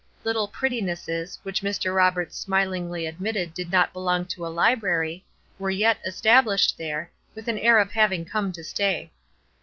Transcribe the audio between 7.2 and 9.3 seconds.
with an air of having come to stay.